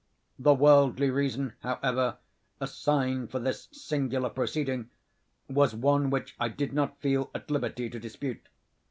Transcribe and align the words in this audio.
The 0.39 0.55
worldly 0.55 1.11
reason, 1.11 1.53
however, 1.59 2.17
assigned 2.59 3.29
for 3.29 3.37
this 3.37 3.67
singular 3.71 4.31
proceeding, 4.31 4.89
was 5.47 5.75
one 5.75 6.09
which 6.09 6.35
I 6.39 6.49
did 6.49 6.73
not 6.73 6.99
feel 6.99 7.29
at 7.35 7.51
liberty 7.51 7.87
to 7.87 7.99
dispute. 7.99 8.49